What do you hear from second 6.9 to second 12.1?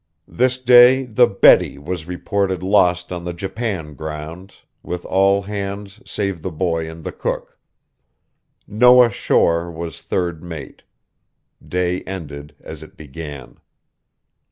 the cook. Noah Shore was third mate. Day